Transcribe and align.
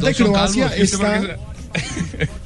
de 0.00 0.14
Croacia 0.14 0.66
está... 0.76 1.38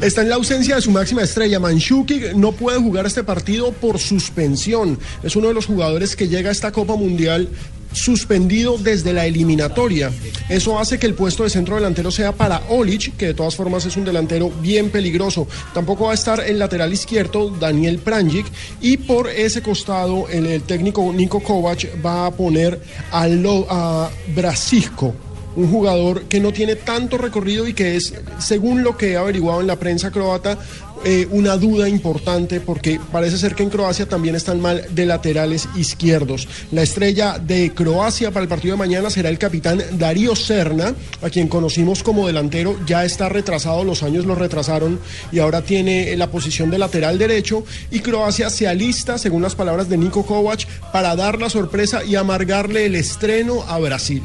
Está 0.00 0.22
en 0.22 0.28
la 0.28 0.34
ausencia 0.36 0.76
de 0.76 0.82
su 0.82 0.90
máxima 0.90 1.22
estrella. 1.22 1.60
Manchukic 1.60 2.34
no 2.34 2.52
puede 2.52 2.78
jugar 2.78 3.06
este 3.06 3.24
partido 3.24 3.72
por 3.72 3.98
suspensión. 3.98 4.98
Es 5.22 5.36
uno 5.36 5.48
de 5.48 5.54
los 5.54 5.66
jugadores 5.66 6.16
que 6.16 6.28
llega 6.28 6.48
a 6.48 6.52
esta 6.52 6.72
Copa 6.72 6.96
Mundial 6.96 7.48
suspendido 7.94 8.76
desde 8.78 9.12
la 9.12 9.26
eliminatoria. 9.26 10.12
Eso 10.48 10.78
hace 10.78 10.98
que 10.98 11.06
el 11.06 11.14
puesto 11.14 11.44
de 11.44 11.50
centro 11.50 11.76
delantero 11.76 12.10
sea 12.10 12.32
para 12.32 12.62
Olic, 12.68 13.16
que 13.16 13.26
de 13.26 13.34
todas 13.34 13.56
formas 13.56 13.86
es 13.86 13.96
un 13.96 14.04
delantero 14.04 14.50
bien 14.50 14.90
peligroso. 14.90 15.46
Tampoco 15.72 16.06
va 16.06 16.12
a 16.12 16.14
estar 16.14 16.40
el 16.40 16.58
lateral 16.58 16.92
izquierdo 16.92 17.50
Daniel 17.50 17.98
Pranjic 17.98 18.46
y 18.80 18.96
por 18.96 19.28
ese 19.28 19.62
costado 19.62 20.28
el, 20.28 20.62
técnico 20.62 21.12
Nico 21.12 21.40
Kovac 21.40 21.88
va 22.04 22.26
a 22.26 22.30
poner 22.30 22.80
a, 23.10 23.24
a 23.24 24.10
Brasisco 24.34 25.14
un 25.56 25.70
jugador 25.70 26.24
que 26.24 26.40
no 26.40 26.52
tiene 26.52 26.76
tanto 26.76 27.18
recorrido 27.18 27.66
y 27.66 27.74
que 27.74 27.96
es, 27.96 28.14
según 28.38 28.82
lo 28.82 28.96
que 28.96 29.12
he 29.12 29.16
averiguado 29.16 29.60
en 29.60 29.66
la 29.66 29.76
prensa 29.76 30.10
croata, 30.10 30.58
eh, 31.06 31.28
una 31.32 31.58
duda 31.58 31.86
importante 31.86 32.60
porque 32.60 32.98
parece 33.12 33.36
ser 33.36 33.54
que 33.54 33.62
en 33.62 33.68
Croacia 33.68 34.06
también 34.06 34.36
están 34.36 34.58
mal 34.58 34.86
de 34.90 35.04
laterales 35.04 35.68
izquierdos. 35.76 36.48
La 36.72 36.82
estrella 36.82 37.38
de 37.38 37.72
Croacia 37.74 38.30
para 38.30 38.44
el 38.44 38.48
partido 38.48 38.72
de 38.72 38.78
mañana 38.78 39.10
será 39.10 39.28
el 39.28 39.36
capitán 39.36 39.82
Darío 39.98 40.34
Serna, 40.34 40.94
a 41.20 41.28
quien 41.28 41.48
conocimos 41.48 42.02
como 42.02 42.26
delantero, 42.26 42.78
ya 42.86 43.04
está 43.04 43.28
retrasado, 43.28 43.84
los 43.84 44.02
años 44.02 44.24
lo 44.24 44.34
retrasaron 44.34 44.98
y 45.30 45.40
ahora 45.40 45.60
tiene 45.60 46.16
la 46.16 46.30
posición 46.30 46.70
de 46.70 46.78
lateral 46.78 47.18
derecho 47.18 47.64
y 47.90 48.00
Croacia 48.00 48.48
se 48.48 48.66
alista, 48.66 49.18
según 49.18 49.42
las 49.42 49.54
palabras 49.54 49.90
de 49.90 49.98
Nico 49.98 50.24
Kovac, 50.24 50.66
para 50.90 51.14
dar 51.16 51.38
la 51.38 51.50
sorpresa 51.50 52.02
y 52.02 52.16
amargarle 52.16 52.86
el 52.86 52.94
estreno 52.94 53.62
a 53.64 53.78
Brasil. 53.78 54.22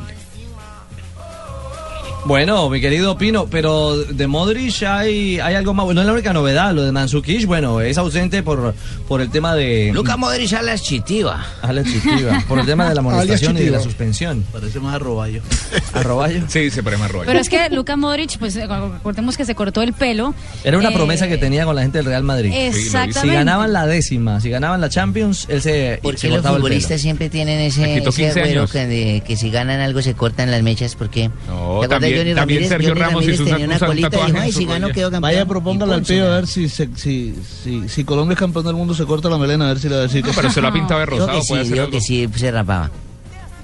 Bueno, 2.25 2.69
mi 2.69 2.79
querido 2.81 3.17
Pino, 3.17 3.47
pero 3.49 3.95
de 3.97 4.27
Modric 4.27 4.83
hay, 4.83 5.39
hay 5.39 5.55
algo 5.55 5.73
más. 5.73 5.85
Bueno, 5.85 6.01
es 6.01 6.07
la 6.07 6.13
única 6.13 6.31
novedad. 6.33 6.73
Lo 6.73 6.83
de 6.83 6.91
Mansukic, 6.91 7.45
bueno, 7.47 7.81
es 7.81 7.97
ausente 7.97 8.43
por, 8.43 8.75
por 9.07 9.21
el 9.21 9.31
tema 9.31 9.55
de. 9.55 9.91
Luca 9.93 10.15
Modric 10.17 10.53
a 10.53 10.61
la 10.61 10.77
chitiva. 10.77 11.43
A 11.61 11.73
la 11.73 11.83
chitiva. 11.83 12.43
Por 12.47 12.59
el 12.59 12.65
tema 12.65 12.87
de 12.89 12.93
la 12.95 12.99
amonestación 13.01 13.57
y 13.57 13.61
de 13.61 13.71
la 13.71 13.79
suspensión. 13.79 14.43
Parece 14.51 14.79
más 14.79 14.95
a 14.95 14.99
Roballo. 14.99 15.41
¿A 15.93 16.03
Roballo? 16.03 16.43
Sí, 16.49 16.69
se 16.69 16.83
parece 16.83 16.99
más 17.01 17.09
a 17.09 17.13
Roballo. 17.13 17.27
Pero 17.27 17.39
es 17.39 17.49
que 17.49 17.69
Luca 17.71 17.95
Modric, 17.95 18.37
pues 18.37 18.55
recordemos 18.55 19.35
que 19.37 19.45
se 19.45 19.55
cortó 19.55 19.81
el 19.81 19.93
pelo. 19.93 20.35
Era 20.63 20.77
una 20.77 20.89
Eh, 20.89 20.93
promesa 20.93 21.27
que 21.27 21.37
tenía 21.37 21.65
con 21.65 21.75
la 21.75 21.81
gente 21.83 21.97
del 21.99 22.05
Real 22.05 22.23
Madrid. 22.23 22.51
Exactamente. 22.53 23.21
Si 23.21 23.27
ganaban 23.29 23.73
la 23.73 23.87
décima, 23.87 24.39
si 24.41 24.49
ganaban 24.49 24.81
la 24.81 24.89
Champions, 24.89 25.45
él 25.49 25.61
se, 25.61 25.99
¿Por 26.03 26.17
se 26.17 26.27
qué 26.27 26.35
los 26.35 26.45
el 26.45 26.51
futbolistas 26.51 27.01
siempre 27.01 27.29
tienen 27.29 27.59
ese, 27.59 27.93
ese 27.97 28.03
15 28.03 28.29
agüero 28.41 28.59
años. 28.61 28.71
que, 28.71 28.85
de- 28.87 29.23
que 29.25 29.35
si 29.37 29.49
ganan 29.49 29.79
algo 29.79 30.01
se 30.01 30.13
cortan 30.13 30.51
las 30.51 30.61
mechas? 30.63 30.95
¿Por 30.95 31.09
qué? 31.09 31.31
No, 31.47 31.79
¿Te 32.09 32.19
acuerdas 32.19 32.35
también- 32.35 32.35
Johnny 32.35 32.35
también 32.35 32.37
Ramírez? 32.37 32.69
Sergio 32.69 32.89
Johnny 32.89 32.99
Ramos 33.01 33.13
Ramírez 33.15 33.35
hizo 33.35 33.43
tenía 33.43 33.57
una- 33.57 33.65
una 33.65 33.73
un 33.73 33.79
colita 33.79 33.91
y 33.93 34.09
dijo, 34.09 34.09
tatuaje 34.09 34.31
en 34.31 34.37
ay, 34.43 34.51
su 34.51 34.57
si 34.59 34.65
gano 34.65 34.79
rodilla". 34.79 34.93
quedo 34.93 35.11
campeón. 35.11 35.21
Vaya, 35.21 35.45
propóngale 35.45 35.93
al 35.93 36.03
tío 36.03 36.25
a 36.25 36.35
ver 36.35 36.47
si, 36.47 36.69
se- 36.69 36.89
si, 36.95 37.35
si, 37.63 37.89
si 37.89 38.03
Colombia 38.03 38.33
es 38.33 38.39
campeón 38.39 38.65
del 38.65 38.75
mundo 38.75 38.93
se 38.93 39.05
corta 39.05 39.29
la 39.29 39.37
melena, 39.37 39.65
a 39.65 39.67
ver 39.69 39.79
si 39.79 39.89
le 39.89 39.95
va 39.95 40.01
a 40.01 40.03
decir 40.03 40.21
que 40.23 40.29
No, 40.29 40.33
pero 40.35 40.49
se 40.51 40.61
lo 40.61 40.67
ha 40.67 40.73
pintado 40.73 40.99
de 40.99 41.05
rosado, 41.05 41.41
sí, 41.41 41.53
que 41.91 42.01
sí 42.01 42.29
se 42.35 42.51
rapaba. 42.51 42.91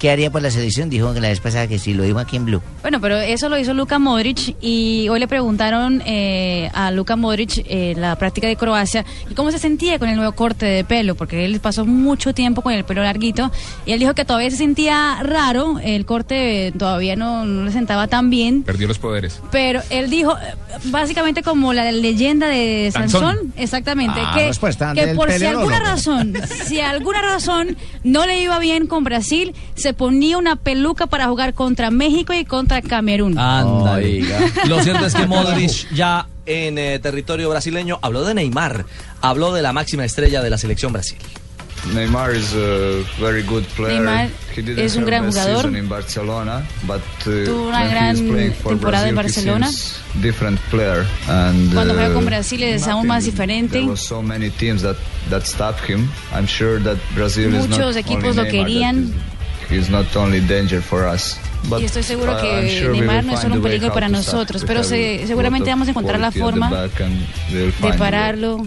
¿Qué 0.06 0.12
haría 0.12 0.30
por 0.30 0.40
la 0.40 0.52
selección? 0.52 0.88
Dijo 0.88 1.12
que 1.14 1.20
la 1.20 1.30
vez 1.30 1.40
pasada 1.40 1.66
que 1.66 1.80
sí, 1.80 1.92
lo 1.92 2.04
dijo 2.04 2.20
aquí 2.20 2.36
en 2.36 2.44
Blue. 2.44 2.62
Bueno, 2.80 3.00
pero 3.00 3.16
eso 3.18 3.48
lo 3.48 3.58
hizo 3.58 3.74
Luka 3.74 3.98
Modric 3.98 4.54
y 4.60 5.08
hoy 5.08 5.18
le 5.18 5.26
preguntaron 5.26 6.00
eh, 6.06 6.70
a 6.74 6.92
Luka 6.92 7.16
Modric 7.16 7.64
eh, 7.66 7.92
la 7.96 8.14
práctica 8.14 8.46
de 8.46 8.54
Croacia 8.54 9.04
y 9.28 9.34
cómo 9.34 9.50
se 9.50 9.58
sentía 9.58 9.98
con 9.98 10.08
el 10.08 10.14
nuevo 10.14 10.30
corte 10.30 10.64
de 10.64 10.84
pelo, 10.84 11.16
porque 11.16 11.44
él 11.44 11.58
pasó 11.58 11.84
mucho 11.84 12.32
tiempo 12.34 12.62
con 12.62 12.72
el 12.72 12.84
pelo 12.84 13.02
larguito 13.02 13.50
y 13.84 13.90
él 13.90 13.98
dijo 13.98 14.14
que 14.14 14.24
todavía 14.24 14.48
se 14.52 14.58
sentía 14.58 15.18
raro, 15.24 15.80
el 15.82 16.06
corte 16.06 16.72
todavía 16.78 17.16
no, 17.16 17.44
no 17.44 17.64
le 17.64 17.72
sentaba 17.72 18.06
tan 18.06 18.30
bien, 18.30 18.62
Perdió 18.62 18.86
los 18.86 19.00
poderes. 19.00 19.40
pero 19.50 19.80
él 19.90 20.08
dijo 20.08 20.36
eh, 20.38 20.54
básicamente 20.84 21.42
como 21.42 21.72
la 21.72 21.90
leyenda 21.90 22.46
de 22.46 22.90
Sansón. 22.92 23.22
Sansón, 23.22 23.52
exactamente, 23.56 24.20
Ah, 24.22 24.34
que, 24.36 24.46
respuesta 24.46 24.92
que 24.94 25.08
por 25.16 25.32
si 25.32 25.40
peleólogo. 25.40 25.62
alguna 25.68 25.80
razón, 25.80 26.32
si 26.66 26.80
alguna 26.80 27.22
razón 27.22 27.76
no 28.04 28.24
le 28.24 28.40
iba 28.40 28.60
bien 28.60 28.86
con 28.86 29.02
Brasil, 29.02 29.52
se 29.74 29.95
ponía 29.96 30.38
una 30.38 30.56
peluca 30.56 31.06
para 31.06 31.26
jugar 31.28 31.54
contra 31.54 31.90
México 31.90 32.32
y 32.32 32.44
contra 32.44 32.82
Camerún. 32.82 33.38
Anda. 33.38 33.98
Lo 34.66 34.82
cierto 34.82 35.06
es 35.06 35.14
que 35.14 35.26
Modric 35.28 35.88
ya 35.94 36.26
en 36.46 36.78
eh, 36.78 36.98
territorio 36.98 37.48
brasileño 37.50 37.98
habló 38.02 38.24
de 38.24 38.34
Neymar, 38.34 38.84
habló 39.20 39.52
de 39.52 39.62
la 39.62 39.72
máxima 39.72 40.04
estrella 40.04 40.42
de 40.42 40.50
la 40.50 40.58
selección 40.58 40.92
Brasil. 40.92 41.18
Neymar 41.94 42.34
is 42.34 42.52
a 42.52 43.04
very 43.20 43.42
good 43.42 43.62
player. 43.76 44.00
Neymar 44.02 44.28
He 44.56 44.62
didn't 44.62 44.78
es 44.80 44.96
un 44.96 45.02
have 45.02 45.06
gran 45.10 45.24
best 45.26 45.36
jugador. 45.38 45.62
season 45.62 45.76
in 45.76 45.88
Barcelona, 45.88 46.66
but 46.84 47.00
uh, 47.26 47.44
Tuvo 47.44 47.68
una 47.68 47.86
gran 47.86 48.16
temporada 48.16 49.08
en 49.08 49.14
Brazil, 49.14 49.44
he 49.44 49.50
Barcelona. 49.50 49.70
different 50.20 50.58
player. 50.70 51.06
And, 51.28 51.72
Cuando 51.74 51.92
uh, 51.94 51.96
juega 51.96 52.14
con 52.14 52.24
Brasil 52.24 52.62
es 52.64 52.88
aún 52.88 53.06
más 53.06 53.24
diferente. 53.24 53.86
so 53.96 54.20
many 54.20 54.50
teams 54.50 54.82
that 54.82 54.96
that 55.30 55.42
stopped 55.44 55.88
him. 55.88 56.08
I'm 56.32 56.46
sure 56.46 56.80
that 56.82 56.96
Brazil 57.14 57.54
is 57.54 57.68
Muchos 57.68 57.94
not 57.94 58.04
equipos 58.04 58.34
lo 58.34 58.44
querían. 58.46 59.12
Is- 59.70 59.76
He's 59.86 59.90
not 59.90 60.14
only 60.16 60.40
danger 60.40 60.80
for 60.82 61.04
us. 61.06 61.36
But, 61.68 61.80
Y 61.80 61.84
estoy 61.86 62.02
seguro 62.02 62.34
uh, 62.34 62.40
que 62.40 62.48
I'm 62.48 62.68
sure 62.68 62.92
Neymar 62.92 63.24
no 63.24 63.34
es 63.34 63.40
solo 63.40 63.56
un 63.56 63.62
peligro 63.62 63.92
para 63.92 64.08
nosotros, 64.08 64.62
We 64.62 64.68
pero 64.68 64.80
have 64.80 64.88
se- 64.88 65.24
a 65.24 65.26
seguramente 65.26 65.70
vamos 65.70 65.88
a 65.88 65.90
encontrar 65.90 66.20
la 66.20 66.30
forma 66.30 66.70
de 67.50 67.92
pararlo 67.98 68.66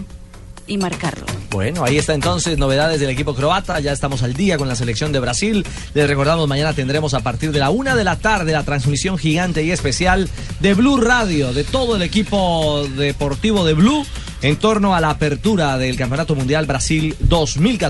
y 0.66 0.76
marcarlo. 0.78 1.26
Bueno, 1.50 1.82
ahí 1.84 1.98
está 1.98 2.14
entonces 2.14 2.56
novedades 2.58 3.00
del 3.00 3.10
equipo 3.10 3.34
croata. 3.34 3.80
Ya 3.80 3.90
estamos 3.92 4.22
al 4.22 4.34
día 4.34 4.56
con 4.56 4.68
la 4.68 4.76
selección 4.76 5.10
de 5.10 5.18
Brasil. 5.18 5.66
Les 5.94 6.06
recordamos, 6.08 6.46
mañana 6.46 6.72
tendremos 6.74 7.12
a 7.14 7.20
partir 7.20 7.50
de 7.50 7.58
la 7.58 7.70
una 7.70 7.96
de 7.96 8.04
la 8.04 8.16
tarde 8.16 8.52
la 8.52 8.62
transmisión 8.62 9.18
gigante 9.18 9.64
y 9.64 9.72
especial 9.72 10.28
de 10.60 10.74
Blue 10.74 11.00
Radio, 11.00 11.52
de 11.52 11.64
todo 11.64 11.96
el 11.96 12.02
equipo 12.02 12.86
deportivo 12.96 13.64
de 13.64 13.74
Blue, 13.74 14.06
en 14.42 14.56
torno 14.56 14.94
a 14.94 15.00
la 15.00 15.10
apertura 15.10 15.76
del 15.76 15.96
Campeonato 15.96 16.36
Mundial 16.36 16.66
Brasil 16.66 17.16
2014. 17.18 17.88